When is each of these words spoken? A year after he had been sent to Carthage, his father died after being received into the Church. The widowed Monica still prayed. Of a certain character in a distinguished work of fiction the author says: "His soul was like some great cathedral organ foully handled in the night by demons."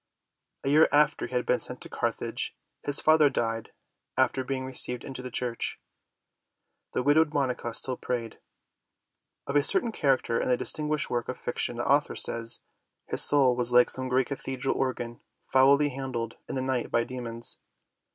A 0.63 0.69
year 0.69 0.89
after 0.91 1.27
he 1.27 1.35
had 1.35 1.45
been 1.45 1.59
sent 1.59 1.79
to 1.81 1.87
Carthage, 1.87 2.55
his 2.81 2.99
father 2.99 3.29
died 3.29 3.71
after 4.17 4.43
being 4.43 4.65
received 4.65 5.03
into 5.03 5.21
the 5.21 5.29
Church. 5.29 5.79
The 6.93 7.03
widowed 7.03 7.35
Monica 7.35 7.71
still 7.75 7.97
prayed. 7.97 8.39
Of 9.45 9.55
a 9.55 9.61
certain 9.63 9.91
character 9.91 10.39
in 10.39 10.49
a 10.49 10.57
distinguished 10.57 11.11
work 11.11 11.29
of 11.29 11.37
fiction 11.37 11.77
the 11.77 11.85
author 11.87 12.15
says: 12.15 12.63
"His 13.09 13.21
soul 13.23 13.55
was 13.55 13.71
like 13.71 13.91
some 13.91 14.07
great 14.09 14.25
cathedral 14.25 14.73
organ 14.75 15.21
foully 15.45 15.89
handled 15.89 16.37
in 16.49 16.55
the 16.55 16.63
night 16.63 16.89
by 16.89 17.03
demons." 17.03 17.59